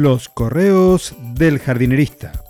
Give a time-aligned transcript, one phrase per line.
[0.00, 2.44] Los correos del jardinerista.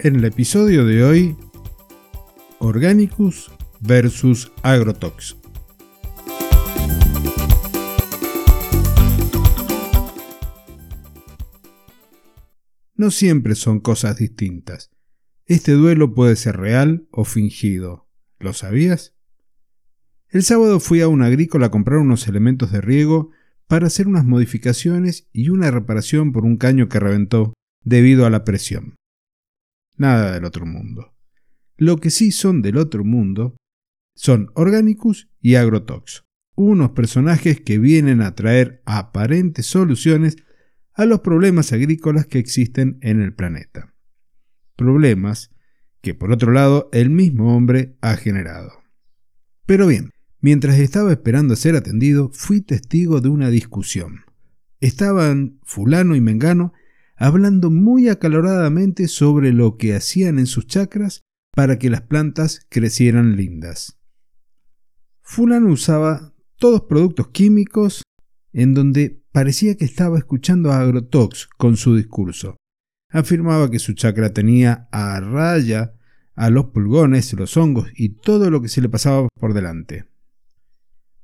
[0.00, 1.36] En el episodio de hoy,
[2.58, 3.50] Organicus
[3.80, 5.38] versus Agrotox.
[12.94, 14.90] No siempre son cosas distintas.
[15.46, 18.06] Este duelo puede ser real o fingido.
[18.38, 19.14] ¿Lo sabías?
[20.32, 23.32] El sábado fui a una agrícola a comprar unos elementos de riego
[23.68, 27.52] para hacer unas modificaciones y una reparación por un caño que reventó
[27.84, 28.94] debido a la presión.
[29.98, 31.14] Nada del otro mundo.
[31.76, 33.56] Lo que sí son del otro mundo
[34.16, 40.36] son Organicus y Agrotox, unos personajes que vienen a traer aparentes soluciones
[40.94, 43.94] a los problemas agrícolas que existen en el planeta.
[44.76, 45.50] Problemas
[46.00, 48.82] que por otro lado el mismo hombre ha generado.
[49.66, 50.11] Pero bien,
[50.44, 54.22] Mientras estaba esperando a ser atendido, fui testigo de una discusión.
[54.80, 56.72] Estaban fulano y mengano
[57.14, 61.22] hablando muy acaloradamente sobre lo que hacían en sus chacras
[61.54, 64.00] para que las plantas crecieran lindas.
[65.20, 68.02] Fulano usaba todos productos químicos
[68.52, 72.56] en donde parecía que estaba escuchando a Agrotox con su discurso.
[73.10, 75.94] Afirmaba que su chacra tenía a raya
[76.34, 80.11] a los pulgones, los hongos y todo lo que se le pasaba por delante.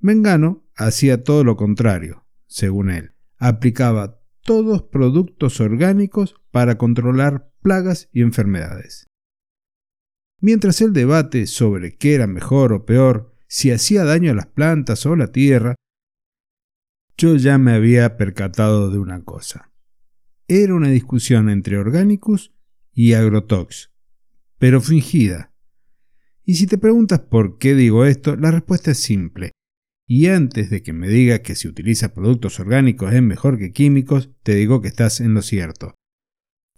[0.00, 3.12] Mengano hacía todo lo contrario, según él.
[3.36, 9.06] Aplicaba todos productos orgánicos para controlar plagas y enfermedades.
[10.41, 15.04] Mientras el debate sobre qué era mejor o peor, si hacía daño a las plantas
[15.06, 15.74] o la tierra,
[17.16, 19.72] yo ya me había percatado de una cosa.
[20.46, 22.54] Era una discusión entre Organicus
[22.92, 23.91] y Agrotox,
[24.59, 25.53] pero fingida.
[26.44, 29.53] Y si te preguntas por qué digo esto, la respuesta es simple.
[30.10, 34.30] Y antes de que me diga que si utiliza productos orgánicos es mejor que químicos,
[34.42, 35.94] te digo que estás en lo cierto.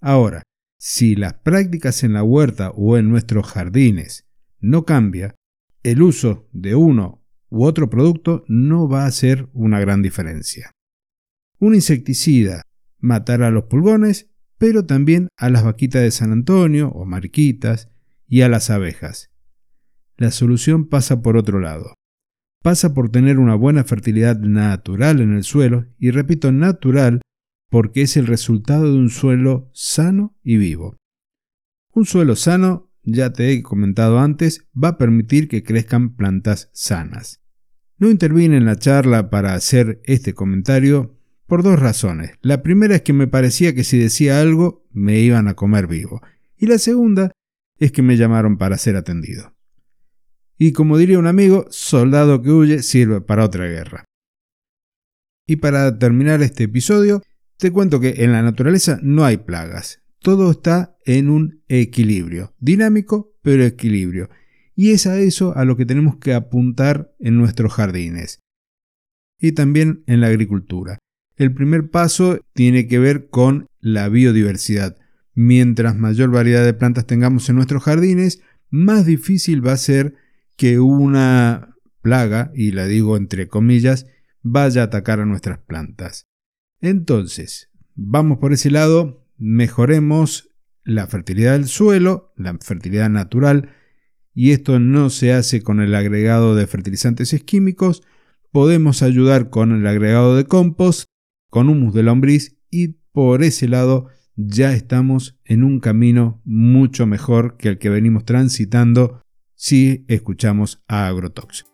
[0.01, 0.43] Ahora,
[0.81, 4.27] si las prácticas en la huerta o en nuestros jardines
[4.59, 5.37] no cambia,
[5.85, 10.73] el uso de uno u otro producto no va a hacer una gran diferencia.
[11.61, 12.63] Un insecticida
[12.99, 17.91] matará a los pulgones, pero también a las vaquitas de San Antonio o mariquitas
[18.27, 19.31] y a las abejas.
[20.17, 21.95] La solución pasa por otro lado
[22.63, 27.21] pasa por tener una buena fertilidad natural en el suelo, y repito natural
[27.71, 30.97] porque es el resultado de un suelo sano y vivo.
[31.93, 37.41] Un suelo sano, ya te he comentado antes, va a permitir que crezcan plantas sanas.
[37.99, 42.33] No intervine en la charla para hacer este comentario por dos razones.
[42.43, 46.23] La primera es que me parecía que si decía algo me iban a comer vivo.
[46.57, 47.33] Y la segunda
[47.79, 49.55] es que me llamaron para ser atendido.
[50.63, 54.05] Y como diría un amigo, soldado que huye sirve para otra guerra.
[55.47, 57.23] Y para terminar este episodio,
[57.57, 60.03] te cuento que en la naturaleza no hay plagas.
[60.19, 64.29] Todo está en un equilibrio, dinámico pero equilibrio.
[64.75, 68.41] Y es a eso a lo que tenemos que apuntar en nuestros jardines.
[69.39, 70.99] Y también en la agricultura.
[71.37, 74.99] El primer paso tiene que ver con la biodiversidad.
[75.33, 80.17] Mientras mayor variedad de plantas tengamos en nuestros jardines, más difícil va a ser
[80.61, 84.05] que una plaga, y la digo entre comillas,
[84.43, 86.29] vaya a atacar a nuestras plantas.
[86.83, 90.51] Entonces, vamos por ese lado, mejoremos
[90.85, 93.71] la fertilidad del suelo, la fertilidad natural,
[94.35, 98.03] y esto no se hace con el agregado de fertilizantes químicos,
[98.53, 101.07] podemos ayudar con el agregado de compost,
[101.49, 107.57] con humus de lombriz y por ese lado ya estamos en un camino mucho mejor
[107.57, 109.23] que el que venimos transitando
[109.61, 111.67] si escuchamos a Agrotox.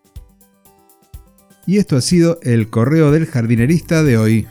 [1.69, 4.49] Y esto ha sido el correo del jardinerista de hoy.